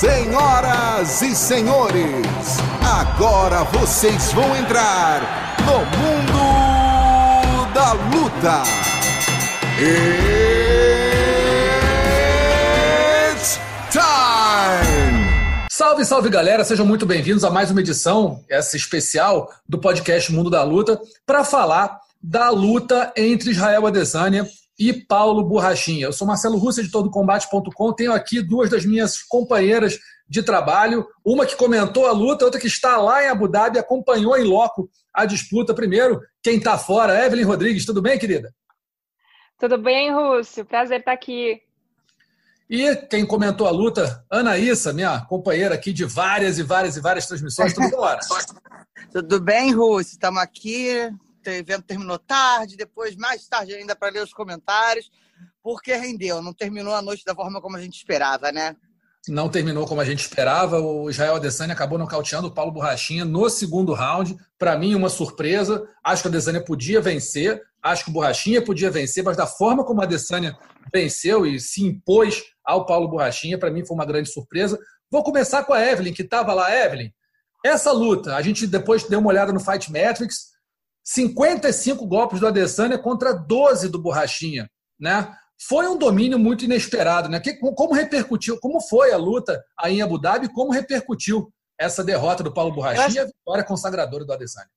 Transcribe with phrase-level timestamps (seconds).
[0.00, 2.26] Senhoras e senhores,
[2.82, 5.20] agora vocês vão entrar
[5.60, 6.40] no mundo
[7.74, 8.62] da luta.
[13.28, 13.60] It's
[13.90, 15.68] time!
[15.70, 20.48] Salve, salve galera, sejam muito bem-vindos a mais uma edição, essa especial do podcast Mundo
[20.48, 24.48] da Luta, para falar da luta entre Israel Adesanya
[24.80, 26.06] e Paulo Borrachinha.
[26.06, 27.92] Eu sou Marcelo Russo, editor do Combate.com.
[27.92, 32.66] Tenho aqui duas das minhas companheiras de trabalho, uma que comentou a luta, outra que
[32.66, 35.74] está lá em Abu Dhabi, acompanhou em loco a disputa.
[35.74, 37.84] Primeiro, quem está fora, Evelyn Rodrigues.
[37.84, 38.54] Tudo bem, querida?
[39.58, 40.64] Tudo bem, Rússio.
[40.64, 41.60] Prazer estar aqui.
[42.70, 47.26] E quem comentou a luta, Anaísa, minha companheira aqui de várias e várias e várias
[47.26, 47.74] transmissões.
[47.74, 48.18] Tudo bem,
[49.12, 50.12] Tudo bem, Rússio?
[50.12, 51.10] Estamos aqui
[51.46, 55.10] o evento terminou tarde, depois mais tarde ainda para ler os comentários,
[55.62, 58.76] porque rendeu, não terminou a noite da forma como a gente esperava, né?
[59.28, 60.80] Não terminou como a gente esperava.
[60.80, 64.34] O Israel Adesanya acabou nocauteando o Paulo Borrachinha no segundo round.
[64.58, 65.86] Para mim, uma surpresa.
[66.02, 67.62] Acho que o Adesanya podia vencer.
[67.82, 70.56] Acho que o Borrachinha podia vencer, mas da forma como o Adesanya
[70.92, 74.78] venceu e se impôs ao Paulo Borrachinha, para mim foi uma grande surpresa.
[75.10, 76.74] Vou começar com a Evelyn, que estava lá.
[76.74, 77.10] Evelyn,
[77.64, 80.50] essa luta, a gente depois deu uma olhada no Fight Metrics.
[81.04, 85.34] 55 golpes do Adesanya contra 12 do Borrachinha, né?
[85.68, 87.38] Foi um domínio muito inesperado, né?
[87.38, 92.42] Que, como repercutiu, como foi a luta aí em Abu Dhabi, como repercutiu essa derrota
[92.42, 93.16] do Paulo Borrachinha acho...
[93.16, 94.68] e a vitória consagradora do Adesanya?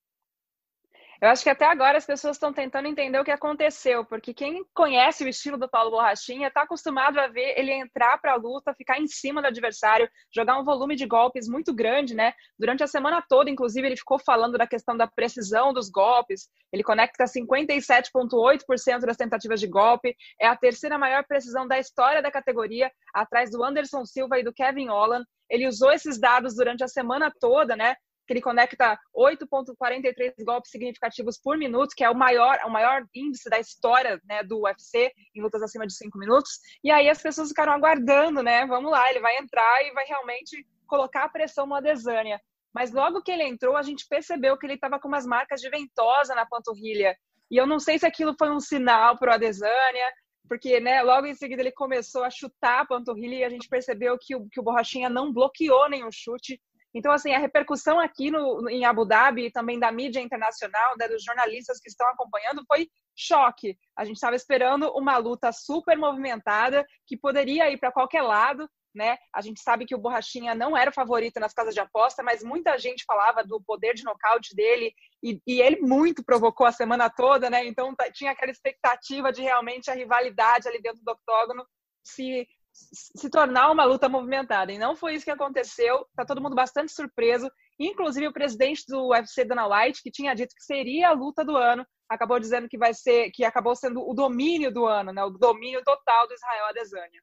[1.24, 4.66] Eu acho que até agora as pessoas estão tentando entender o que aconteceu, porque quem
[4.74, 8.74] conhece o estilo do Paulo Borrachinha está acostumado a ver ele entrar para a luta,
[8.74, 12.34] ficar em cima do adversário, jogar um volume de golpes muito grande, né?
[12.60, 16.50] Durante a semana toda, inclusive, ele ficou falando da questão da precisão dos golpes.
[16.74, 22.32] Ele conecta 57,8% das tentativas de golpe, é a terceira maior precisão da história da
[22.32, 25.26] categoria, atrás do Anderson Silva e do Kevin Holland.
[25.50, 27.96] Ele usou esses dados durante a semana toda, né?
[28.26, 33.50] Que ele conecta 8,43 golpes significativos por minuto, que é o maior, o maior índice
[33.50, 36.60] da história né, do UFC em lutas acima de 5 minutos.
[36.84, 38.66] E aí as pessoas ficaram aguardando, né?
[38.66, 42.40] Vamos lá, ele vai entrar e vai realmente colocar a pressão no Adesanya.
[42.74, 45.70] Mas logo que ele entrou, a gente percebeu que ele estava com umas marcas de
[45.70, 47.16] ventosa na panturrilha.
[47.52, 50.12] E eu não sei se aquilo foi um sinal para o Adesanya,
[50.48, 54.18] porque né, logo em seguida ele começou a chutar a panturrilha e a gente percebeu
[54.20, 56.60] que o, que o Borrachinha não bloqueou nenhum chute
[56.94, 61.24] então, assim, a repercussão aqui no, em Abu Dhabi, também da mídia internacional, né, dos
[61.24, 63.78] jornalistas que estão acompanhando, foi choque.
[63.98, 69.18] A gente estava esperando uma luta super movimentada, que poderia ir para qualquer lado, né?
[69.34, 72.44] A gente sabe que o Borrachinha não era o favorito nas casas de aposta, mas
[72.44, 74.94] muita gente falava do poder de nocaute dele
[75.24, 77.66] e, e ele muito provocou a semana toda, né?
[77.66, 81.66] Então tinha aquela expectativa de realmente a rivalidade ali dentro do octógono
[82.04, 84.72] se se tornar uma luta movimentada.
[84.72, 86.06] E não foi isso que aconteceu.
[86.10, 87.50] Está todo mundo bastante surpreso.
[87.80, 91.56] Inclusive o presidente do UFC, Dana White, que tinha dito que seria a luta do
[91.56, 95.24] ano, acabou dizendo que vai ser, que acabou sendo o domínio do ano, né?
[95.24, 97.22] O domínio total do Israel Adesanya.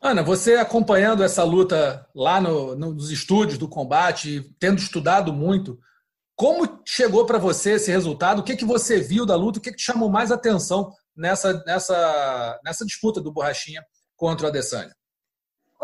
[0.00, 5.78] Ana, você acompanhando essa luta lá no, nos estúdios do combate, tendo estudado muito,
[6.34, 8.40] como chegou para você esse resultado?
[8.40, 9.60] O que, que você viu da luta?
[9.60, 13.84] O que, que te chamou mais atenção nessa, nessa, nessa disputa do Borrachinha
[14.16, 14.94] contra o Adesanya?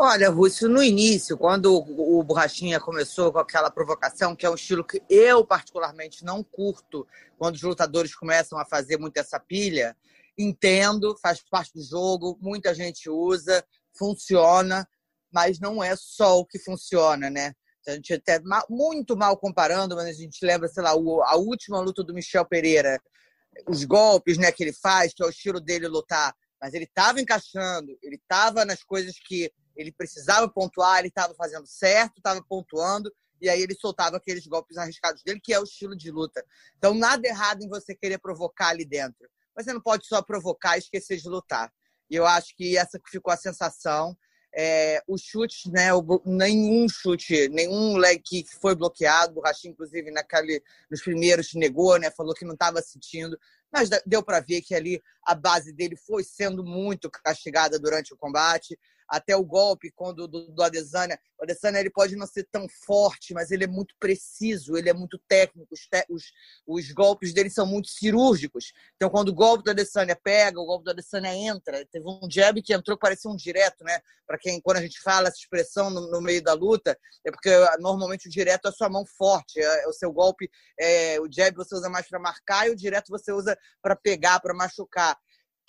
[0.01, 4.81] Olha, Rússio, no início, quando o Borrachinha começou com aquela provocação, que é um estilo
[4.81, 7.05] que eu particularmente não curto,
[7.37, 9.93] quando os lutadores começam a fazer muito essa pilha,
[10.37, 13.61] entendo, faz parte do jogo, muita gente usa,
[13.93, 14.87] funciona,
[15.33, 17.53] mas não é só o que funciona, né?
[17.85, 22.03] A gente até muito mal comparando, mas a gente lembra, sei lá, a última luta
[22.05, 23.01] do Michel Pereira,
[23.67, 27.21] os golpes né, que ele faz, que é o estilo dele lutar mas ele estava
[27.21, 33.11] encaixando, ele estava nas coisas que ele precisava pontuar, ele estava fazendo certo, estava pontuando,
[33.41, 36.43] e aí ele soltava aqueles golpes arriscados dele, que é o estilo de luta.
[36.77, 39.29] Então, nada errado em você querer provocar ali dentro.
[39.55, 41.71] Mas você não pode só provocar e esquecer de lutar.
[42.09, 44.17] E eu acho que essa ficou a sensação.
[44.53, 45.89] É, os chutes, né,
[46.25, 49.31] nenhum chute, nenhum leg kick foi bloqueado.
[49.31, 53.39] O Borrachinho, inclusive, naquele, nos primeiros negou, né, falou que não estava sentindo
[53.71, 58.17] mas deu para ver que ali a base dele foi sendo muito castigada durante o
[58.17, 58.77] combate
[59.09, 61.19] até o golpe quando do, do Adesanya.
[61.39, 64.93] O Adesanya ele pode não ser tão forte, mas ele é muito preciso, ele é
[64.93, 65.73] muito técnico.
[65.73, 66.31] Os, te, os,
[66.67, 68.71] os golpes dele são muito cirúrgicos.
[68.95, 71.85] Então, quando o golpe do Adesanya pega, o golpe do Adesanya entra.
[71.87, 73.99] Teve um jab que entrou que parecia um direto, né?
[74.27, 77.49] Para quem, quando a gente fala essa expressão no, no, meio da luta, é porque
[77.79, 79.59] normalmente o direto é a sua mão forte.
[79.59, 82.75] É, é o seu golpe, é, o jab você usa mais para marcar e o
[82.75, 85.17] direto você usa para pegar, para machucar.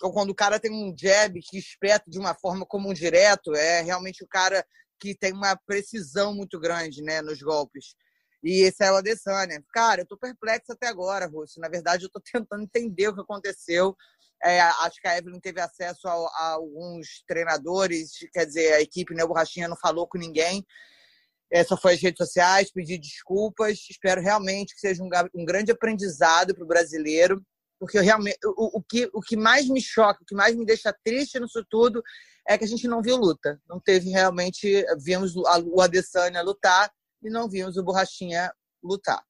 [0.01, 3.53] Então, quando o cara tem um jab que espeta de uma forma como um direto,
[3.53, 4.65] é realmente o cara
[4.99, 7.93] que tem uma precisão muito grande né, nos golpes.
[8.43, 9.63] E esse é o Adesanya.
[9.71, 11.59] Cara, eu tô perplexo até agora, Russo.
[11.59, 13.95] Na verdade, eu tô tentando entender o que aconteceu.
[14.43, 19.13] É, acho que a Evelyn teve acesso a, a, alguns treinadores, quer dizer, a equipe,
[19.13, 20.65] né, o Borrachinha não falou com ninguém.
[21.53, 23.85] É, só foi às redes sociais, pedir desculpas.
[23.87, 27.45] Espero realmente que seja um, um grande aprendizado para o brasileiro,
[27.81, 30.63] porque eu realmente, o, o, que, o que mais me choca, o que mais me
[30.63, 32.03] deixa triste nisso tudo
[32.47, 33.59] é que a gente não viu luta.
[33.67, 36.91] Não teve realmente, vimos o Adesanya lutar
[37.23, 39.23] e não vimos o Borrachinha lutar.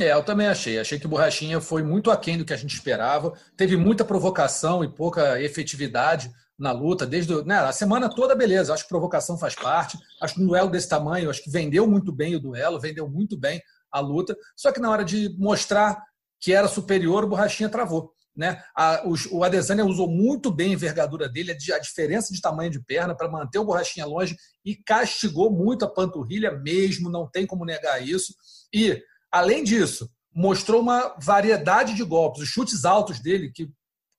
[0.00, 0.78] É, eu também achei.
[0.78, 3.38] Achei que o Borrachinha foi muito aquém do que a gente esperava.
[3.58, 8.72] Teve muita provocação e pouca efetividade na luta, desde né, a semana toda, beleza.
[8.72, 9.98] Acho que provocação faz parte.
[10.18, 13.36] Acho que um duelo desse tamanho, acho que vendeu muito bem o duelo, vendeu muito
[13.36, 13.60] bem
[13.90, 14.34] a luta.
[14.56, 16.02] Só que na hora de mostrar
[16.42, 18.12] que era superior, o Borrachinha travou.
[18.36, 18.60] Né?
[18.76, 23.14] A, o, Adesanya usou muito bem a envergadura dele, a diferença de tamanho de perna
[23.14, 28.02] para manter o Borrachinha longe e castigou muito a panturrilha mesmo, não tem como negar
[28.02, 28.34] isso.
[28.74, 29.00] E,
[29.30, 33.70] além disso, mostrou uma variedade de golpes, os chutes altos dele, que,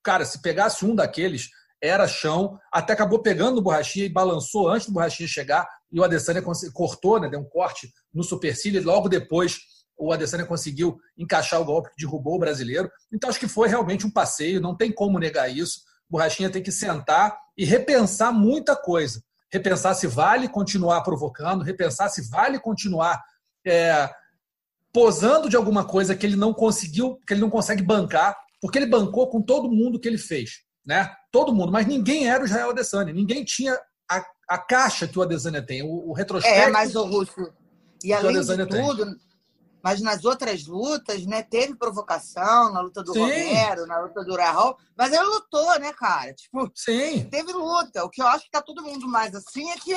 [0.03, 1.49] cara, se pegasse um daqueles,
[1.81, 6.03] era chão, até acabou pegando o Borrachinha e balançou antes do Borrachinha chegar, e o
[6.03, 6.41] Adesanya
[6.71, 9.59] cortou, né, deu um corte no supercílio, e logo depois
[9.97, 12.89] o Adesanya conseguiu encaixar o golpe que derrubou o brasileiro.
[13.11, 15.81] Então acho que foi realmente um passeio, não tem como negar isso.
[16.09, 19.23] O Borrachinha tem que sentar e repensar muita coisa.
[19.51, 23.23] Repensar se vale continuar provocando, repensar se vale continuar
[23.65, 24.09] é,
[24.91, 28.85] posando de alguma coisa que ele não conseguiu, que ele não consegue bancar, porque ele
[28.85, 31.11] bancou com todo mundo que ele fez, né?
[31.31, 33.79] Todo mundo, mas ninguém era o Israel Adesanya, ninguém tinha
[34.09, 36.59] a, a caixa que o Adesanya tem, o, o retrospecto.
[36.59, 37.53] É, mas o Russo.
[38.03, 39.19] E além de tudo, tem
[39.83, 43.19] mas nas outras lutas, né, teve provocação na luta do Sim.
[43.19, 46.33] Romero, na luta do Rahul, mas ele lutou, né, cara?
[46.33, 47.27] Tipo, Sim.
[47.29, 48.05] teve luta.
[48.05, 49.93] O que eu acho que tá todo mundo mais assim é que,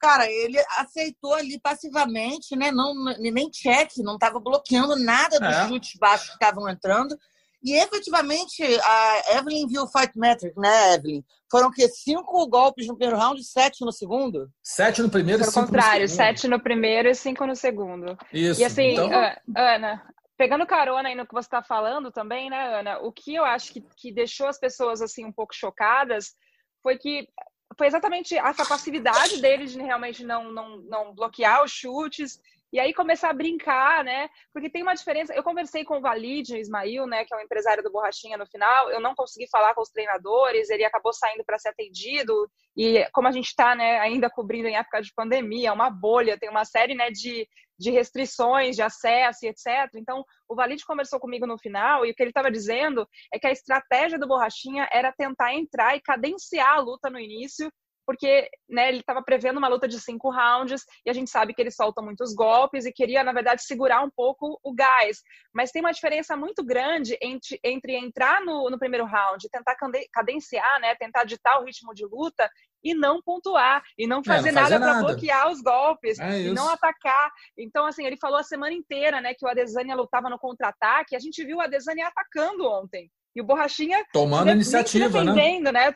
[0.00, 2.72] cara, ele aceitou ali passivamente, né?
[2.72, 5.68] Não, nem check, não estava bloqueando nada dos é.
[5.68, 7.14] chutes baixos que estavam entrando.
[7.62, 11.22] E efetivamente, a Evelyn viu o Fight Metric, né, Evelyn?
[11.50, 14.48] Foram que cinco golpes no primeiro round e sete no segundo?
[14.62, 16.26] Sete no primeiro e cinco contrário, no segundo.
[16.26, 18.16] sete no primeiro e cinco no segundo.
[18.32, 18.60] Isso.
[18.60, 19.10] E assim, então...
[19.56, 20.02] Ana,
[20.36, 22.98] pegando carona aí no que você está falando também, né, Ana?
[23.00, 26.36] O que eu acho que, que deixou as pessoas assim um pouco chocadas
[26.80, 27.28] foi que
[27.76, 32.40] foi exatamente essa passividade dele de realmente não, não, não bloquear os chutes
[32.72, 34.28] e aí começar a brincar, né?
[34.52, 35.32] Porque tem uma diferença.
[35.34, 38.46] Eu conversei com o Valide, o Ismail, né, que é o empresário do Borrachinha no
[38.46, 38.90] final.
[38.90, 42.50] Eu não consegui falar com os treinadores, ele acabou saindo para ser atendido.
[42.76, 46.50] E como a gente está, né, ainda cobrindo em época de pandemia, uma bolha, tem
[46.50, 47.48] uma série, né, de,
[47.78, 49.90] de restrições de acesso e etc.
[49.94, 53.46] Então, o Valide conversou comigo no final e o que ele estava dizendo é que
[53.46, 57.72] a estratégia do Borrachinha era tentar entrar e cadenciar a luta no início
[58.08, 61.60] porque né, ele estava prevendo uma luta de cinco rounds e a gente sabe que
[61.60, 65.20] ele solta muitos golpes e queria, na verdade, segurar um pouco o gás.
[65.52, 69.76] Mas tem uma diferença muito grande entre, entre entrar no, no primeiro round, tentar
[70.10, 72.50] cadenciar, né, tentar ditar o ritmo de luta
[72.82, 76.54] e não pontuar, e não fazer, é, não nada para bloquear os golpes, é e
[76.54, 77.30] não atacar.
[77.58, 81.20] Então, assim, ele falou a semana inteira né, que o Adesanya lutava no contra-ataque, a
[81.20, 83.10] gente viu o Adesanya atacando ontem.
[83.36, 85.60] E o Borrachinha tomando iniciativa, né?
[85.72, 85.94] né?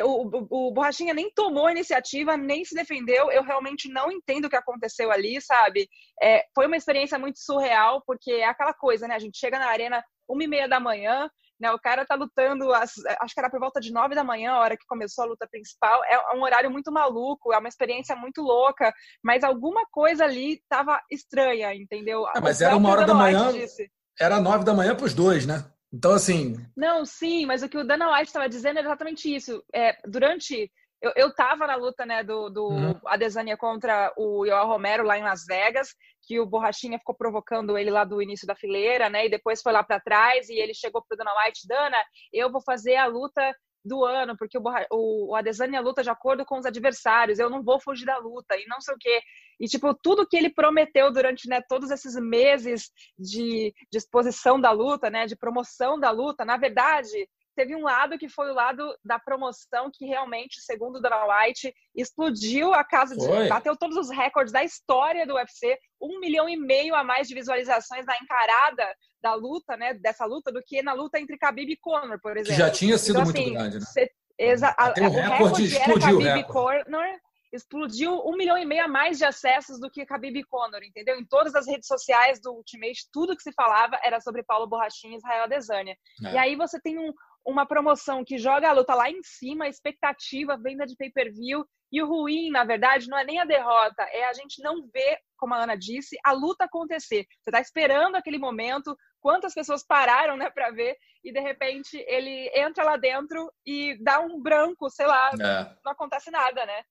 [0.00, 3.30] O, o, o Borrachinha nem tomou iniciativa, nem se defendeu.
[3.30, 5.88] Eu realmente não entendo o que aconteceu ali, sabe?
[6.22, 9.14] É, foi uma experiência muito surreal, porque é aquela coisa, né?
[9.14, 11.28] A gente chega na arena uma e meia da manhã,
[11.60, 11.70] né?
[11.72, 12.94] O cara tá lutando, acho
[13.34, 16.02] que era por volta de nove da manhã, a hora que começou a luta principal.
[16.04, 21.00] É um horário muito maluco, é uma experiência muito louca, mas alguma coisa ali tava
[21.10, 22.26] estranha, entendeu?
[22.34, 23.90] É, mas era uma hora da manhã, disse.
[24.18, 25.64] era nove da manhã para os dois, né?
[25.92, 26.54] Então, assim.
[26.76, 29.62] Não, sim, mas o que o Dana White estava dizendo é exatamente isso.
[29.74, 30.72] É, durante.
[31.00, 33.00] Eu, eu tava na luta né, do, do uhum.
[33.06, 35.88] Adesanya contra o Yoel Romero lá em Las Vegas,
[36.22, 39.26] que o Borrachinha ficou provocando ele lá do início da fileira, né?
[39.26, 41.96] E depois foi lá para trás e ele chegou pro Dana White, Dana,
[42.32, 43.52] eu vou fazer a luta
[43.84, 47.62] do ano, porque o, o, o Adesanya luta de acordo com os adversários, eu não
[47.62, 49.20] vou fugir da luta, e não sei o quê.
[49.58, 54.70] E, tipo, tudo que ele prometeu durante né, todos esses meses de, de exposição da
[54.70, 58.96] luta, né, de promoção da luta, na verdade, teve um lado que foi o lado
[59.04, 63.26] da promoção que realmente, segundo o Dana White, explodiu a casa de.
[63.26, 63.48] Foi.
[63.48, 67.34] bateu todos os recordes da história do UFC, um milhão e meio a mais de
[67.34, 68.86] visualizações na encarada
[69.22, 69.94] da luta, né?
[69.94, 72.52] Dessa luta, do que na luta entre Khabib e Conor, por exemplo.
[72.52, 73.86] Que já tinha sido então, muito assim, grande, né?
[73.86, 77.20] Cê, exa a, o, o recorde, era Khabib e Conor
[77.52, 81.20] explodiu um milhão e meio a mais de acessos do que Khabib e Conor, entendeu?
[81.20, 85.14] Em todas as redes sociais do Ultimate, tudo que se falava era sobre Paulo Borrachinha
[85.14, 85.94] e Israel Adesanya.
[86.24, 86.32] É.
[86.32, 87.12] E aí você tem um,
[87.44, 91.64] uma promoção que joga a luta lá em cima, expectativa, venda de pay-per-view.
[91.90, 95.18] E o ruim, na verdade, não é nem a derrota, é a gente não ver,
[95.36, 97.26] como a Ana disse, a luta acontecer.
[97.42, 102.50] Você está esperando aquele momento, quantas pessoas pararam né, para ver, e de repente ele
[102.54, 105.76] entra lá dentro e dá um branco, sei lá, é.
[105.84, 106.82] não acontece nada, né?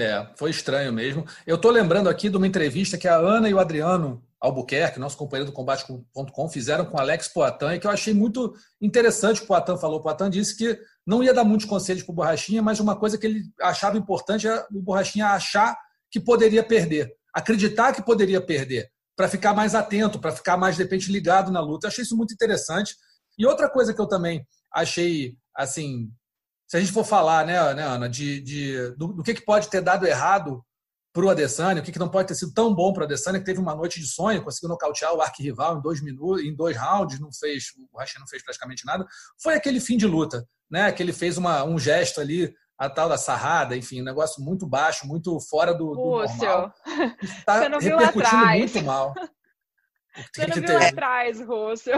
[0.00, 1.24] É, foi estranho mesmo.
[1.46, 5.16] Eu estou lembrando aqui de uma entrevista que a Ana e o Adriano Albuquerque, nosso
[5.16, 9.78] companheiro do combate.com, fizeram com Alex Poitin, e que eu achei muito interessante o Poitin
[9.78, 10.00] falou.
[10.00, 13.16] O Poitin disse que não ia dar muitos conselhos para o Borrachinha, mas uma coisa
[13.16, 15.74] que ele achava importante é o Borrachinha achar
[16.10, 20.82] que poderia perder, acreditar que poderia perder, para ficar mais atento, para ficar mais, de
[20.82, 21.86] repente, ligado na luta.
[21.86, 22.94] Eu achei isso muito interessante.
[23.38, 26.10] E outra coisa que eu também achei, assim,
[26.68, 29.70] se a gente for falar, né, né Ana, de, de do, do, que, que pode
[29.70, 30.62] ter dado errado
[31.14, 33.38] para o Adesanya, o que, que não pode ter sido tão bom para o Adesanya,
[33.38, 36.76] que teve uma noite de sonho, conseguiu nocautear o arquirrival em dois minutos, em dois
[36.76, 39.06] rounds, não fez, o Rachin não fez praticamente nada,
[39.40, 43.08] foi aquele fim de luta, né, que ele fez uma, um gesto ali, a tal
[43.08, 46.72] da sarrada, enfim, um negócio muito baixo, muito fora do, do normal.
[47.22, 49.14] Está repercutindo muito mal.
[50.32, 51.96] Você não viu atrás, Russell.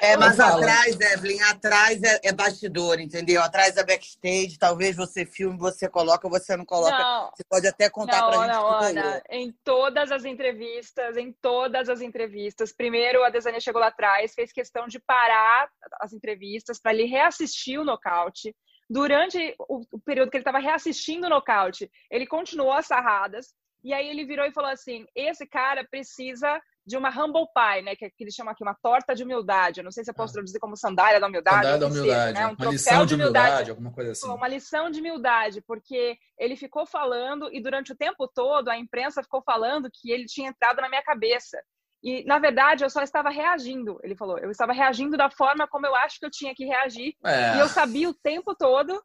[0.00, 3.42] É, mas atrás, Evelyn, atrás é, é, bastidor, entendeu?
[3.42, 6.96] Atrás é backstage, talvez você filme, você coloca, você não coloca.
[6.96, 8.54] Não, você pode até contar não, pra gente.
[8.54, 13.88] Não, Ana, em todas as entrevistas, em todas as entrevistas, primeiro a Desânia chegou lá
[13.88, 15.68] atrás, fez questão de parar
[16.00, 18.54] as entrevistas para ele reassistir o nocaute.
[18.88, 23.48] Durante o, o período que ele estava reassistindo o nocaute, ele continuou as sarradas,
[23.82, 27.96] e aí ele virou e falou assim: esse cara precisa de uma humble pie, né?
[27.96, 29.80] Que, é que eles chamam aqui uma torta de humildade.
[29.80, 30.34] Eu não sei se eu posso ah.
[30.34, 31.56] traduzir como sandália da humildade.
[31.56, 32.36] Sandália da humildade.
[32.36, 32.46] Seja, né?
[32.46, 34.28] um uma lição de humildade, humildade, alguma coisa assim.
[34.28, 39.22] Uma lição de humildade, porque ele ficou falando e durante o tempo todo a imprensa
[39.22, 41.60] ficou falando que ele tinha entrado na minha cabeça.
[42.02, 43.98] E, na verdade, eu só estava reagindo.
[44.02, 47.16] Ele falou, eu estava reagindo da forma como eu acho que eu tinha que reagir.
[47.24, 47.56] É.
[47.56, 49.02] E eu sabia o tempo todo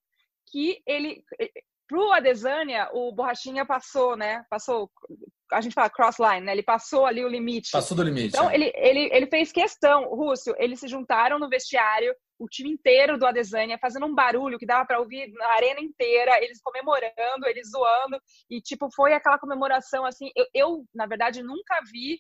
[0.52, 1.24] que ele
[1.92, 4.46] pro Adesanya, o Borrachinha passou, né?
[4.50, 4.90] Passou,
[5.52, 6.54] a gente fala crossline, né?
[6.54, 7.72] Ele passou ali o limite.
[7.72, 8.30] Passou do limite.
[8.30, 8.56] Então, é.
[8.56, 13.26] ele, ele, ele fez questão, Rússio, eles se juntaram no vestiário, o time inteiro do
[13.26, 18.20] Adesanya, fazendo um barulho que dava para ouvir na arena inteira, eles comemorando, eles zoando,
[18.50, 22.20] e, tipo, foi aquela comemoração, assim, eu, eu na verdade, nunca vi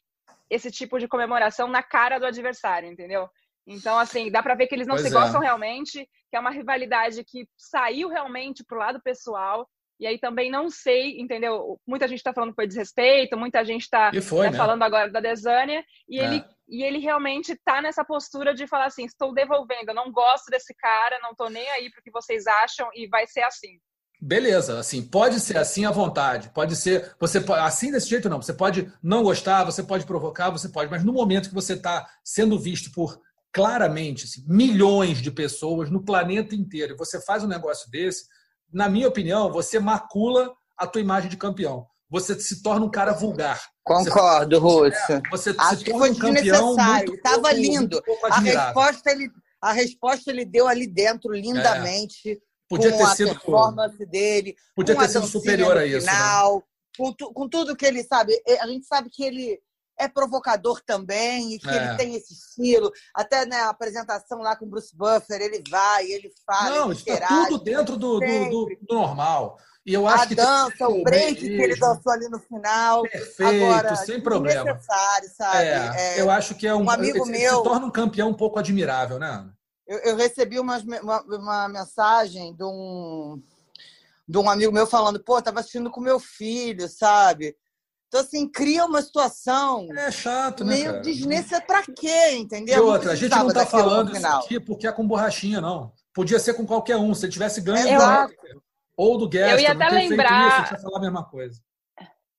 [0.49, 3.27] esse tipo de comemoração na cara do adversário, entendeu?
[3.65, 5.19] Então, assim, dá para ver que eles não pois se é.
[5.19, 9.67] gostam realmente, que é uma rivalidade que saiu realmente pro lado pessoal.
[10.01, 11.79] E aí também não sei, entendeu?
[11.85, 14.57] Muita gente está falando que foi desrespeito, muita gente está né, né?
[14.57, 16.25] falando agora da Desânia, e, é.
[16.25, 20.49] ele, e ele realmente está nessa postura de falar assim: estou devolvendo, eu não gosto
[20.49, 23.77] desse cara, não estou nem aí para o que vocês acham, e vai ser assim.
[24.19, 28.53] Beleza, assim, pode ser assim à vontade, pode ser, você assim desse jeito não, você
[28.53, 32.57] pode não gostar, você pode provocar, você pode, mas no momento que você está sendo
[32.57, 33.19] visto por
[33.53, 38.25] claramente assim, milhões de pessoas no planeta inteiro, e você faz um negócio desse,
[38.73, 41.85] na minha opinião, você macula a tua imagem de campeão.
[42.09, 43.61] Você se torna um cara vulgar.
[43.83, 44.91] Concordo, Russo.
[45.31, 48.01] Você, você se torna um campeão muito Estava lindo.
[48.25, 52.31] a resposta, ele, a resposta ele deu ali dentro lindamente.
[52.31, 52.37] É.
[52.67, 54.55] Podia ter sido performance dele.
[54.75, 56.05] Podia ter sido superior a isso.
[56.05, 56.11] Né?
[56.13, 56.61] Final, né?
[56.97, 58.33] com, com tudo que ele sabe.
[58.59, 59.59] A gente sabe que ele
[60.01, 61.75] é provocador também e que é.
[61.75, 62.91] ele tem esse estilo.
[63.15, 66.69] Até na né, apresentação lá com o Bruce Buffer, ele vai, ele fala.
[66.71, 69.57] Não, está tudo dentro do, do, do, do, normal.
[69.85, 73.01] E eu acho a que dança, o break que ele dançou ali no final.
[73.03, 74.73] Perfeito, Agora, sem problema.
[74.73, 75.65] Necessário, sabe?
[75.65, 77.57] É, é, eu acho que é um, um amigo ele, meu.
[77.57, 79.49] Se torna um campeão um pouco admirável, né?
[79.87, 83.41] Eu, eu recebi uma, uma, uma mensagem de um
[84.27, 87.53] de um amigo meu falando, pô, tava assistindo com meu filho, sabe?
[88.11, 89.87] Então, assim, cria uma situação.
[89.95, 90.75] É chato, né?
[90.75, 91.65] Meio desnecessária.
[91.65, 92.75] Pra quê, entendeu?
[92.75, 95.93] E outra, a gente não tá falando isso aqui porque é com borrachinha, não.
[96.13, 97.13] Podia ser com qualquer um.
[97.13, 98.35] Se ele tivesse ganho do
[98.97, 100.63] ou do Guest, eu ia até lembrar.
[100.65, 101.61] Isso, ia falar a mesma coisa.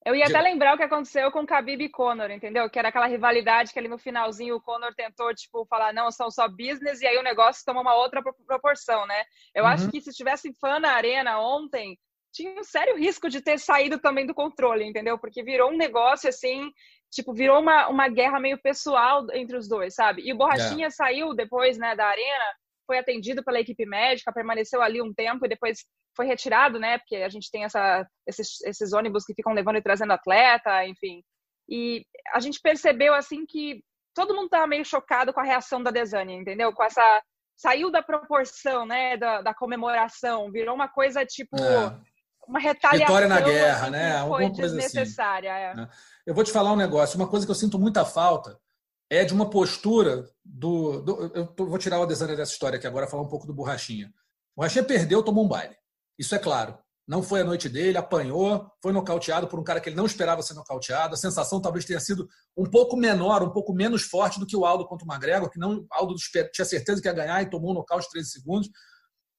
[0.05, 2.69] Eu ia até lembrar o que aconteceu com Khabib e Conor, entendeu?
[2.69, 6.31] Que era aquela rivalidade que ali no finalzinho o Conor tentou, tipo, falar, não, são
[6.31, 9.23] só business, e aí o negócio toma uma outra proporção, né?
[9.55, 9.71] Eu uhum.
[9.71, 11.99] acho que se tivesse fã na arena ontem,
[12.33, 15.19] tinha um sério risco de ter saído também do controle, entendeu?
[15.19, 16.71] Porque virou um negócio assim,
[17.11, 20.23] tipo, virou uma, uma guerra meio pessoal entre os dois, sabe?
[20.23, 20.91] E o Borrachinha é.
[20.91, 22.45] saiu depois, né, da arena,
[22.87, 25.85] foi atendido pela equipe médica, permaneceu ali um tempo e depois
[26.17, 26.99] foi retirado, né?
[26.99, 31.23] Porque a gente tem essa, esses, esses ônibus que ficam levando e trazendo atleta, enfim.
[31.69, 33.83] E a gente percebeu, assim, que
[34.15, 36.73] todo mundo tava meio chocado com a reação da Desânia, entendeu?
[36.73, 37.23] Com essa
[37.57, 42.12] saiu da proporção, né, da, da comemoração, virou uma coisa tipo é
[42.47, 43.07] uma retaliação.
[43.07, 44.17] Vitória na guerra, né?
[44.17, 45.73] Alguma coisa desnecessária.
[45.73, 45.81] Assim.
[45.83, 45.89] É.
[46.27, 48.59] Eu vou te falar um negócio, uma coisa que eu sinto muita falta
[49.11, 51.03] é de uma postura do.
[51.03, 54.09] do eu vou tirar o Adesanya dessa história aqui agora, falar um pouco do Borrachinha.
[54.57, 55.77] O Borrachinha perdeu, tomou um baile.
[56.19, 56.79] Isso é claro.
[57.07, 60.41] Não foi a noite dele, apanhou, foi nocauteado por um cara que ele não esperava
[60.41, 61.15] ser nocauteado.
[61.15, 64.65] A sensação talvez tenha sido um pouco menor, um pouco menos forte do que o
[64.65, 66.15] Aldo contra o McGregor, que não, Aldo
[66.53, 68.71] tinha certeza que ia ganhar e tomou um nocaute de 13 segundos.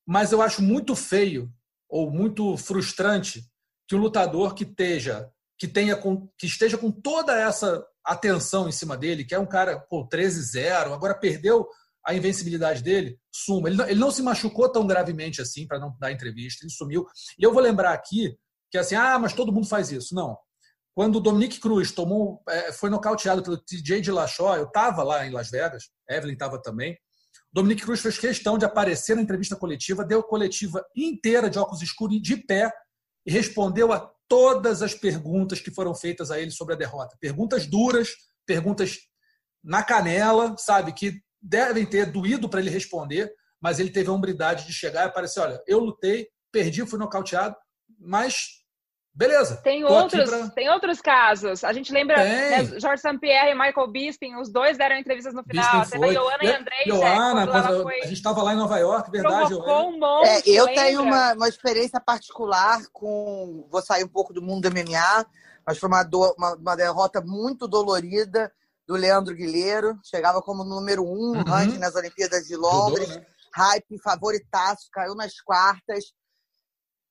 [0.05, 1.49] Mas eu acho muito feio
[1.93, 3.45] ou muito frustrante
[3.87, 5.95] que um lutador que esteja que tenha
[6.35, 10.91] que esteja com toda essa atenção em cima dele, que é um cara pô, 13-0,
[10.91, 11.67] agora perdeu
[12.03, 13.69] a invencibilidade dele, suma.
[13.69, 17.05] Ele não, ele não se machucou tão gravemente assim para não dar entrevista, ele sumiu.
[17.37, 18.35] E eu vou lembrar aqui
[18.71, 20.15] que assim, ah, mas todo mundo faz isso.
[20.15, 20.35] Não.
[20.95, 25.25] Quando o Dominique Cruz tomou, é, foi nocauteado pelo TJ de Lachó, eu estava lá
[25.25, 26.97] em Las Vegas, Evelyn estava também.
[27.53, 32.19] Dominique Cruz fez questão de aparecer na entrevista coletiva, deu coletiva inteira de óculos escuros
[32.19, 32.71] de pé
[33.23, 37.15] e respondeu a todas as perguntas que foram feitas a ele sobre a derrota.
[37.19, 38.09] Perguntas duras,
[38.43, 38.97] perguntas
[39.63, 43.31] na canela, sabe, que devem ter doído para ele responder,
[43.61, 47.55] mas ele teve a hombridade de chegar e aparecer: olha, eu lutei, perdi, fui nocauteado,
[47.99, 48.62] mas
[49.15, 49.57] Beleza.
[49.57, 50.49] Tem outros, pra...
[50.49, 51.63] tem outros casos.
[51.63, 53.19] A gente lembra né, Jorge St.
[53.19, 55.81] Pierre e Michael Bisping, os dois deram entrevistas no final.
[55.81, 56.83] Bisping Teve a Ioana e, e Andrei.
[56.87, 57.99] Ioana, quando foi...
[57.99, 59.53] a gente estava lá em Nova York, verdade.
[59.53, 60.83] Um monte, é, eu lembra?
[60.83, 63.67] tenho uma, uma experiência particular com.
[63.69, 65.25] Vou sair um pouco do mundo do MMA,
[65.65, 66.33] mas foi uma, do...
[66.35, 68.51] uma, uma derrota muito dolorida
[68.87, 69.95] do Leandro Guilheiro.
[70.03, 71.53] Chegava como número um uhum.
[71.53, 73.07] antes nas Olimpíadas de Londres.
[73.09, 73.23] Né?
[73.55, 76.05] Hype, favoritaço, caiu nas quartas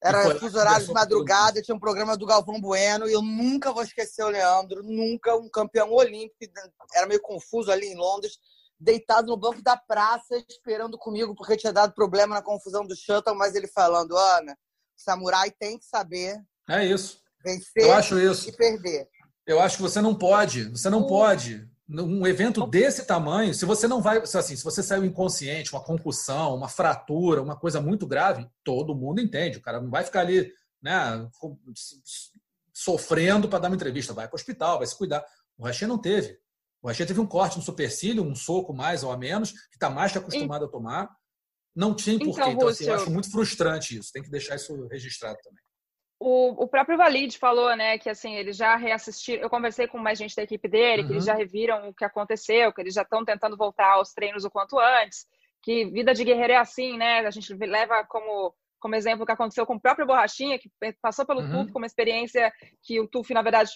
[0.03, 3.85] era fuso horário de madrugada, tinha um programa do Galvão Bueno e eu nunca vou
[3.85, 6.53] esquecer o Leandro, nunca um campeão olímpico,
[6.95, 8.37] era meio confuso ali em Londres,
[8.81, 13.37] deitado no banco da praça esperando comigo porque tinha dado problema na confusão do shuttle,
[13.37, 14.59] mas ele falando, Ana,
[14.97, 16.37] samurai tem que saber.
[16.69, 17.23] É isso.
[17.45, 18.49] Vencer eu acho isso.
[18.49, 19.09] e perder.
[19.47, 21.69] Eu acho que você não pode, você não pode
[22.01, 26.55] um evento desse tamanho, se você não vai, assim, se você saiu inconsciente, uma concussão,
[26.55, 29.59] uma fratura, uma coisa muito grave, todo mundo entende.
[29.59, 31.29] O cara não vai ficar ali, né,
[32.73, 35.25] sofrendo para dar uma entrevista, vai para o hospital, vai se cuidar.
[35.59, 36.39] O Rachinha não teve.
[36.81, 39.91] O Rachinha teve um corte no supercílio, um soco mais ou a menos, que está
[39.91, 41.09] mais que acostumado a tomar.
[41.75, 42.41] Não tinha porquê.
[42.41, 44.11] Então, então assim, eu acho muito frustrante isso.
[44.13, 45.63] Tem que deixar isso registrado também.
[46.25, 49.43] O, o, próprio Valide falou, né, que assim, eles já reassistiram.
[49.43, 51.09] Eu conversei com mais gente da equipe dele, uhum.
[51.09, 51.33] que eles uhum.
[51.33, 54.79] já reviram o que aconteceu, que eles já estão tentando voltar aos treinos o quanto
[54.79, 55.27] antes.
[55.61, 57.27] Que vida de guerreiro é assim, né?
[57.27, 60.71] A gente leva como, como exemplo o que aconteceu com o próprio Borrachinha, que
[61.03, 61.63] passou pelo uhum.
[61.63, 62.53] TUF, como experiência
[62.85, 63.73] que o TUF, na verdade,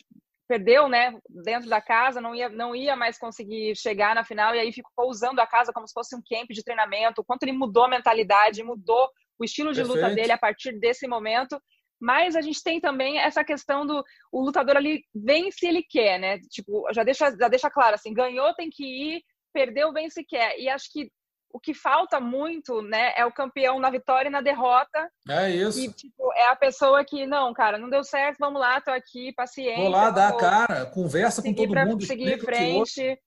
[0.47, 4.61] perdeu, né, dentro da casa, não ia, não ia mais conseguir chegar na final, e
[4.61, 7.21] aí ficou usando a casa como se fosse um camp de treinamento.
[7.21, 10.03] O quanto ele mudou a mentalidade, mudou o estilo de Perfeito.
[10.03, 11.61] luta dele a partir desse momento.
[12.01, 16.19] Mas a gente tem também essa questão do o lutador ali vem se ele quer,
[16.19, 16.39] né?
[16.51, 20.59] Tipo, já deixa, já deixa claro assim, ganhou tem que ir, perdeu vem se quer.
[20.59, 21.11] E acho que
[21.57, 25.11] o que falta muito, né, é o campeão na vitória e na derrota.
[25.27, 25.81] É isso.
[25.81, 29.33] E, tipo, é a pessoa que, não, cara, não deu certo, vamos lá, tô aqui,
[29.33, 29.83] paciência.
[29.83, 33.19] Vou lá, dá a cara, conversa com todo mundo, seguir em frente.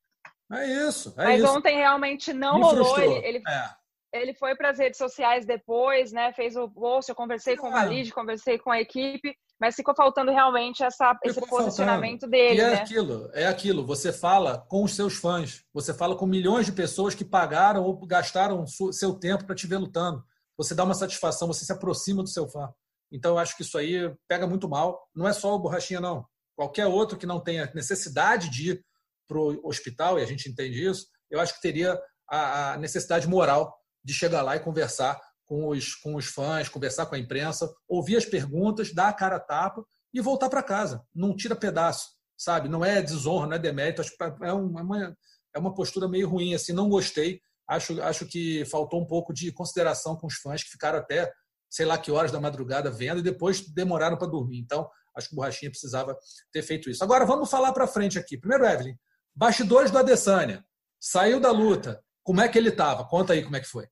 [0.51, 1.57] É isso, é Mas isso.
[1.57, 2.99] ontem realmente não Me rolou.
[2.99, 3.78] Ele, ele, é
[4.13, 6.33] ele foi para as redes sociais depois, né?
[6.33, 10.31] Fez o post, eu conversei com o Valide, conversei com a equipe, mas ficou faltando
[10.31, 12.31] realmente essa, esse posicionamento faltando.
[12.31, 12.59] dele.
[12.59, 12.75] E é né?
[12.75, 13.85] aquilo, é aquilo.
[13.85, 17.95] Você fala com os seus fãs, você fala com milhões de pessoas que pagaram ou
[18.05, 20.23] gastaram seu tempo para te ver lutando.
[20.57, 22.73] Você dá uma satisfação, você se aproxima do seu fã.
[23.11, 25.07] Então, eu acho que isso aí pega muito mal.
[25.15, 26.25] Não é só o Borrachinha, não.
[26.55, 28.85] Qualquer outro que não tenha necessidade de ir
[29.27, 33.78] para o hospital, e a gente entende isso, eu acho que teria a necessidade moral
[34.03, 38.17] de chegar lá e conversar com os, com os fãs, conversar com a imprensa, ouvir
[38.17, 39.83] as perguntas, dar a cara a tapa
[40.13, 41.03] e voltar para casa.
[41.13, 42.69] Não tira pedaço, sabe?
[42.69, 44.01] Não é desonra, não é demérito.
[44.01, 45.15] É, é uma,
[45.55, 47.41] é uma postura meio ruim, assim, não gostei.
[47.67, 51.31] Acho, acho que faltou um pouco de consideração com os fãs que ficaram até
[51.69, 54.59] sei lá que horas da madrugada vendo e depois demoraram para dormir.
[54.59, 56.17] Então, acho que o Borrachinha precisava
[56.51, 57.03] ter feito isso.
[57.03, 58.37] Agora, vamos falar para frente aqui.
[58.37, 58.95] Primeiro, Evelyn,
[59.35, 60.65] bastidores do Adesanya.
[60.99, 62.03] Saiu da luta.
[62.29, 63.03] Como é que ele estava?
[63.05, 63.87] Conta aí como é que foi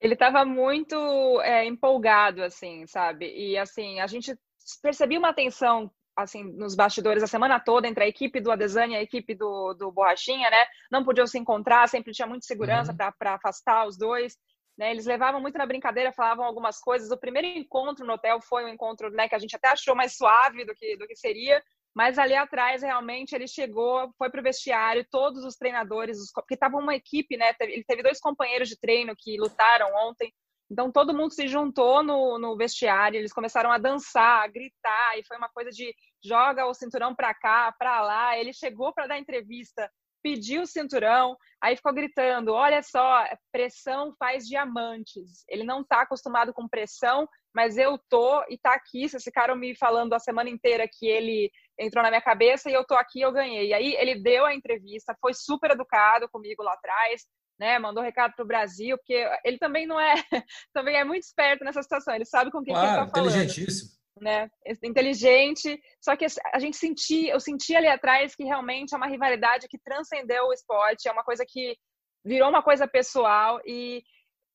[0.00, 0.96] ele estava muito
[1.42, 3.26] é, empolgado, assim, sabe?
[3.34, 4.34] E assim, a gente
[4.82, 9.00] percebia uma tensão assim nos bastidores a semana toda entre a equipe do Adesanya e
[9.00, 10.64] a equipe do, do Borrachinha, né?
[10.90, 13.12] Não podiam se encontrar, sempre tinha muita segurança uhum.
[13.18, 14.36] para afastar os dois.
[14.76, 17.10] Né, eles levavam muito na brincadeira, falavam algumas coisas.
[17.10, 20.16] O primeiro encontro no hotel foi um encontro né, que a gente até achou mais
[20.16, 21.62] suave do que, do que seria,
[21.94, 26.76] mas ali atrás, realmente, ele chegou, foi para o vestiário, todos os treinadores, porque estava
[26.76, 27.54] uma equipe, né?
[27.60, 30.32] Ele teve dois companheiros de treino que lutaram ontem.
[30.70, 35.24] Então, todo mundo se juntou no, no vestiário, eles começaram a dançar, a gritar, e
[35.24, 38.36] foi uma coisa de joga o cinturão para cá, para lá.
[38.36, 39.88] Ele chegou para dar entrevista
[40.24, 45.44] pediu o cinturão, aí ficou gritando: olha só, pressão faz diamantes.
[45.46, 49.04] Ele não está acostumado com pressão, mas eu tô e tá aqui.
[49.04, 52.84] Esse cara me falando a semana inteira que ele entrou na minha cabeça e eu
[52.84, 53.68] tô aqui, eu ganhei.
[53.68, 57.22] E aí ele deu a entrevista, foi super educado comigo lá atrás,
[57.58, 57.78] né?
[57.78, 60.14] Mandou recado pro Brasil, porque ele também não é,
[60.74, 62.14] também é muito esperto nessa situação.
[62.14, 63.30] Ele sabe com quem claro, que ele tá falando.
[63.30, 64.48] Inteligentíssimo né?
[64.82, 69.68] Inteligente, só que a gente sentia, eu senti ali atrás que realmente é uma rivalidade
[69.68, 71.76] que transcendeu o esporte, é uma coisa que
[72.24, 74.02] virou uma coisa pessoal e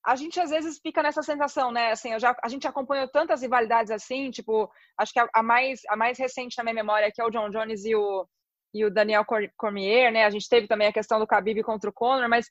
[0.05, 1.91] a gente às vezes fica nessa sensação, né?
[1.91, 5.95] Assim, já, a gente acompanhou tantas rivalidades assim, tipo, acho que a, a mais a
[5.95, 8.27] mais recente na minha memória que é o John Jones e o
[8.73, 9.25] e o Daniel
[9.57, 10.25] Cormier, né?
[10.25, 12.45] A gente teve também a questão do Khabib contra o Conor, mas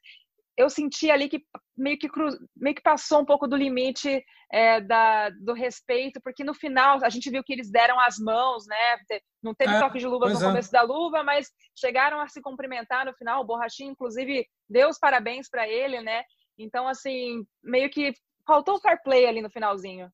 [0.56, 1.40] eu senti ali que
[1.76, 6.42] meio que, cru, meio que passou um pouco do limite é, da, do respeito, porque
[6.42, 9.20] no final a gente viu que eles deram as mãos, né?
[9.40, 10.40] Não teve é, toque de luva no é.
[10.40, 13.40] começo da luva, mas chegaram a se cumprimentar no final.
[13.40, 16.24] O Borrachinho, inclusive, deu os parabéns para ele, né?
[16.58, 18.12] Então, assim, meio que
[18.46, 20.10] faltou o fair play ali no finalzinho.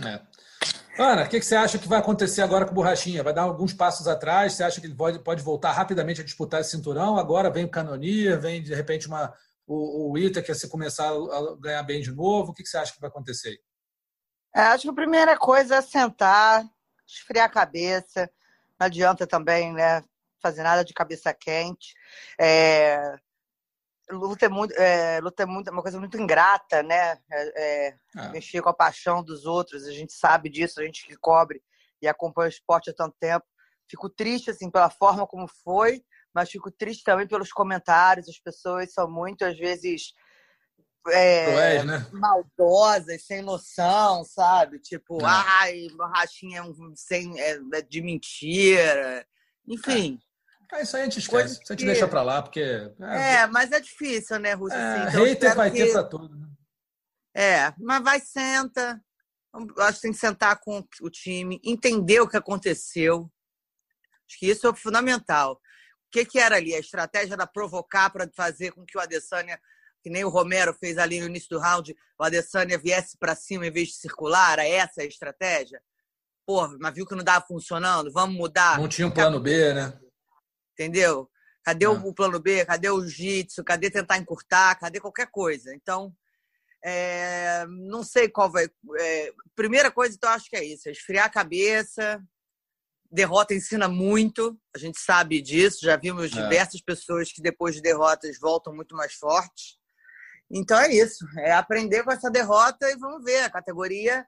[0.00, 0.20] É.
[0.96, 3.22] Ana, o que, que, você acha que vai acontecer agora com o Borrachinha?
[3.22, 4.52] Vai dar alguns passos atrás?
[4.52, 7.16] Você acha que ele pode, pode voltar rapidamente a disputar esse cinturão?
[7.16, 9.34] Agora vem o Canonier, vem de repente uma,
[9.66, 12.52] o, o Ita quer se começar a ganhar bem de novo?
[12.52, 13.58] O que, que você acha que vai acontecer?
[14.54, 16.64] É, acho que a primeira coisa é sentar,
[17.06, 18.30] esfriar a cabeça.
[18.78, 20.00] Não adianta também né,
[20.40, 21.94] fazer nada de cabeça quente.
[22.38, 23.16] É,
[24.10, 27.18] luta é muito, é, luta é muito, uma coisa muito ingrata, né?
[27.30, 28.28] É, é, é.
[28.30, 31.62] Mexer com a paixão dos outros, a gente sabe disso, a gente que cobre
[32.02, 33.44] e acompanha o esporte há tanto tempo.
[33.88, 36.02] Fico triste assim pela forma como foi,
[36.34, 38.28] mas fico triste também pelos comentários.
[38.28, 40.12] As pessoas são muito, às vezes,
[41.08, 42.06] é, né?
[42.12, 44.78] maldosas, sem noção, sabe?
[44.78, 45.26] Tipo, é.
[45.26, 49.26] ai, borrachinha é, um, sem, é, é de mentira.
[49.66, 50.18] Enfim.
[50.72, 50.82] É.
[50.82, 51.54] isso aí a gente esquece.
[51.54, 52.60] Isso a gente deixa pra lá, porque.
[53.00, 54.76] É, é mas é difícil, né, Rússia?
[54.76, 55.84] É, assim, então, hater vai que...
[55.84, 56.36] ter pra tudo.
[56.36, 56.48] Né?
[57.36, 59.00] É, mas vai, senta.
[59.78, 63.30] Acho que tem que sentar com o time, entender o que aconteceu.
[64.28, 65.60] Acho que isso é fundamental
[66.14, 66.72] que, que era ali?
[66.72, 69.58] A estratégia era provocar para fazer com que o Adesanya,
[70.00, 73.66] que nem o Romero fez ali no início do round, o Adesanya viesse para cima
[73.66, 74.52] em vez de circular?
[74.52, 75.82] Era essa a estratégia?
[76.46, 78.12] Pô, mas viu que não estava funcionando?
[78.12, 78.78] Vamos mudar.
[78.78, 79.98] Não tinha um plano B, né?
[80.74, 81.30] Entendeu?
[81.64, 82.12] Cadê o é.
[82.12, 82.64] plano B?
[82.66, 83.64] Cadê o jiu-jitsu?
[83.64, 84.78] Cadê tentar encurtar?
[84.78, 85.74] Cadê qualquer coisa?
[85.74, 86.14] Então,
[86.84, 88.68] é, não sei qual vai.
[88.98, 92.22] É, primeira coisa, então, acho que é isso: é esfriar a cabeça,
[93.10, 96.42] derrota ensina muito, a gente sabe disso, já vimos é.
[96.42, 99.78] diversas pessoas que depois de derrotas voltam muito mais fortes.
[100.50, 103.44] Então é isso, é aprender com essa derrota e vamos ver.
[103.44, 104.26] A categoria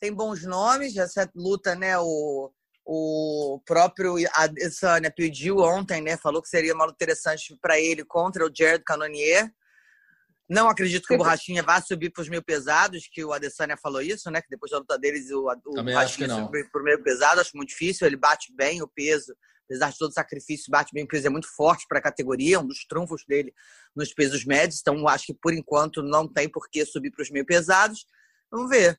[0.00, 1.98] tem bons nomes, essa luta, né?
[1.98, 2.50] O,
[2.90, 6.16] o próprio Adesanya pediu ontem, né?
[6.16, 9.52] Falou que seria uma luta interessante para ele contra o Jared Cannonier.
[10.48, 14.00] Não acredito que o Borrachinha vá subir para os mil pesados, que o Adesanya falou
[14.00, 14.40] isso, né?
[14.40, 17.42] Que depois da luta deles o, o Borrachinha subir para o meio pesado.
[17.42, 18.06] Acho muito difícil.
[18.06, 21.26] Ele bate bem o peso, apesar de todo o sacrifício, bate bem o peso.
[21.26, 23.52] É muito forte para a categoria, um dos trunfos dele
[23.94, 24.80] nos pesos médios.
[24.80, 28.06] Então, acho que por enquanto não tem por que subir para os meio pesados.
[28.50, 28.98] Vamos ver.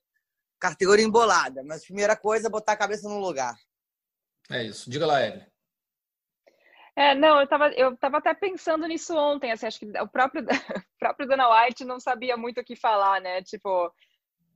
[0.60, 1.63] Categoria embolada.
[1.63, 3.56] Mas primeira coisa é botar a cabeça no lugar.
[4.49, 4.89] É isso.
[4.89, 5.45] Diga lá, Evelyn.
[6.95, 10.43] É, não, eu estava eu tava até pensando nisso ontem, assim, acho que o próprio,
[10.85, 13.41] o próprio Dana White não sabia muito o que falar, né?
[13.41, 13.93] Tipo,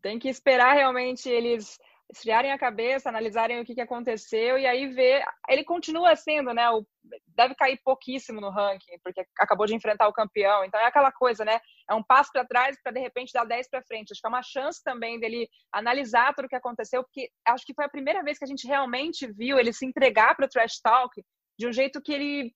[0.01, 1.79] tem que esperar realmente eles
[2.13, 5.23] esfriarem a cabeça, analisarem o que, que aconteceu e aí ver.
[5.49, 6.69] Ele continua sendo, né?
[6.69, 6.85] O,
[7.27, 10.63] deve cair pouquíssimo no ranking, porque acabou de enfrentar o campeão.
[10.63, 11.59] Então é aquela coisa, né?
[11.89, 14.11] É um passo para trás para de repente dar 10 para frente.
[14.11, 17.73] Acho que é uma chance também dele analisar tudo o que aconteceu, porque acho que
[17.73, 20.79] foi a primeira vez que a gente realmente viu ele se entregar para o trash
[20.81, 21.23] talk
[21.57, 22.53] de um jeito que ele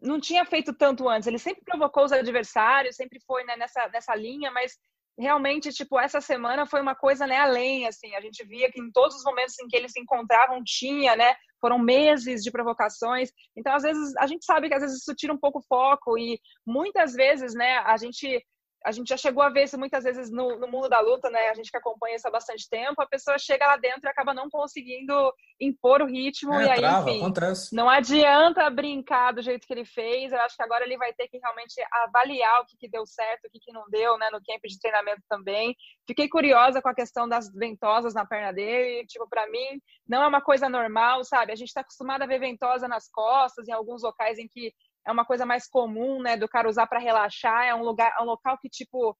[0.00, 1.26] não tinha feito tanto antes.
[1.26, 4.78] Ele sempre provocou os adversários, sempre foi né, nessa, nessa linha, mas
[5.18, 8.90] realmente, tipo, essa semana foi uma coisa, né, além, assim, a gente via que em
[8.90, 13.74] todos os momentos em que eles se encontravam tinha, né, foram meses de provocações, então,
[13.74, 16.38] às vezes, a gente sabe que às vezes isso tira um pouco o foco e
[16.66, 18.44] muitas vezes, né, a gente
[18.84, 21.48] a gente já chegou a ver isso muitas vezes no, no, mundo da luta, né?
[21.48, 24.34] A gente que acompanha isso há bastante tempo, a pessoa chega lá dentro e acaba
[24.34, 27.74] não conseguindo impor o ritmo é, e aí, trava, enfim, acontece.
[27.74, 30.32] não adianta brincar do jeito que ele fez.
[30.32, 33.46] Eu acho que agora ele vai ter que realmente avaliar o que, que deu certo,
[33.46, 34.28] o que, que não deu, né?
[34.30, 35.74] No camp de treinamento também.
[36.06, 39.06] Fiquei curiosa com a questão das ventosas na perna dele.
[39.06, 41.52] Tipo, para mim, não é uma coisa normal, sabe?
[41.52, 44.74] A gente está acostumado a ver ventosa nas costas, em alguns locais em que
[45.06, 48.22] é uma coisa mais comum, né, do cara usar para relaxar, é um lugar, é
[48.22, 49.16] um local que tipo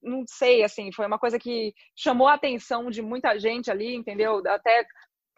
[0.00, 4.38] não sei, assim, foi uma coisa que chamou a atenção de muita gente ali, entendeu?
[4.46, 4.86] Até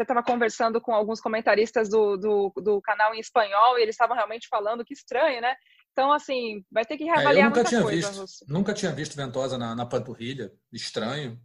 [0.00, 4.16] até estava conversando com alguns comentaristas do, do, do, canal em espanhol e eles estavam
[4.16, 5.54] realmente falando que estranho, né?
[5.92, 9.16] Então, assim, vai ter que reavaliar é, eu nunca tinha coisa, visto, Nunca tinha visto
[9.16, 11.38] ventosa na, na panturrilha, estranho.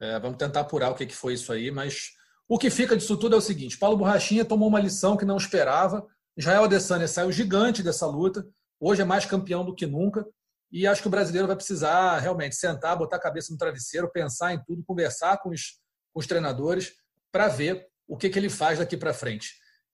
[0.00, 2.12] É, vamos tentar apurar o que, que foi isso aí, mas
[2.48, 5.36] o que fica disso tudo é o seguinte: Paulo Borrachinha tomou uma lição que não
[5.36, 6.06] esperava.
[6.36, 8.46] Israel Adesanya saiu gigante dessa luta,
[8.80, 10.26] hoje é mais campeão do que nunca.
[10.70, 14.54] E acho que o brasileiro vai precisar realmente sentar, botar a cabeça no travesseiro, pensar
[14.54, 15.78] em tudo, conversar com os,
[16.14, 16.94] com os treinadores
[17.30, 19.50] para ver o que, que ele faz daqui para frente.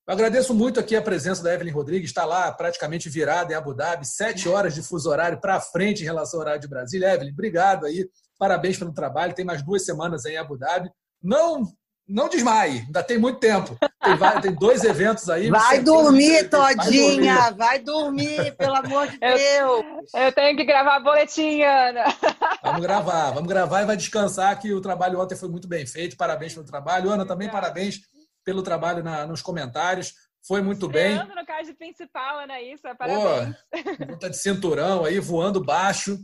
[0.06, 3.74] Eu agradeço muito aqui a presença da Evelyn Rodrigues, está lá praticamente virada em Abu
[3.74, 7.12] Dhabi, sete horas de fuso horário para frente em relação ao horário de Brasília.
[7.12, 10.90] Evelyn, obrigado aí, parabéns pelo trabalho, tem mais duas semanas aí em Abu Dhabi.
[11.22, 11.64] Não
[12.08, 13.76] não desmaie, ainda tem muito tempo.
[14.02, 15.50] Tem, vai, tem dois eventos aí.
[15.50, 19.84] Vai dormir, Todinha, vai dormir, pelo amor de Deus.
[20.14, 22.04] Eu tenho que gravar boletim, Ana.
[22.62, 26.16] Vamos gravar, vamos gravar e vai descansar, que o trabalho ontem foi muito bem feito.
[26.16, 27.10] Parabéns pelo trabalho.
[27.10, 28.00] Ana, também parabéns
[28.44, 30.12] pelo trabalho na, nos comentários.
[30.46, 31.36] Foi muito Estreando bem.
[31.36, 33.56] no card principal, Ana Issa, parabéns.
[33.98, 36.18] Pô, luta de cinturão aí, voando baixo.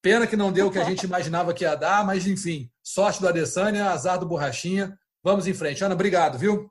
[0.00, 3.20] Pena que não deu o que a gente imaginava que ia dar, mas enfim, sorte
[3.20, 4.96] do Adesanya, azar do Borrachinha.
[5.22, 5.82] Vamos em frente.
[5.82, 6.70] Ana, obrigado, viu?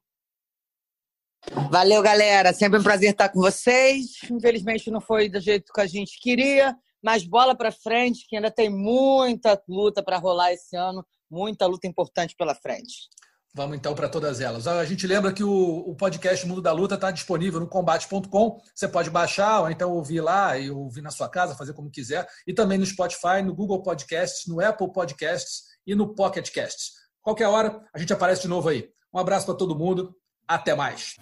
[1.71, 2.53] Valeu, galera.
[2.53, 4.17] Sempre um prazer estar com vocês.
[4.29, 8.51] Infelizmente não foi do jeito que a gente queria, mas bola para frente, que ainda
[8.51, 13.09] tem muita luta para rolar esse ano, muita luta importante pela frente.
[13.57, 14.67] Vamos então para todas elas.
[14.67, 18.61] A gente lembra que o, o podcast Mundo da Luta está disponível no combate.com.
[18.75, 22.27] Você pode baixar ou então ouvir lá e ouvir na sua casa, fazer como quiser.
[22.45, 26.91] E também no Spotify, no Google Podcasts, no Apple Podcasts e no Pocket Casts.
[27.27, 28.87] Qualquer hora a gente aparece de novo aí.
[29.13, 30.15] Um abraço para todo mundo.
[30.47, 31.15] Até mais.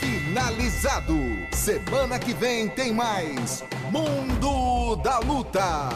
[0.00, 1.14] Finalizado.
[1.52, 5.90] Semana que vem tem mais Mundo da Luta.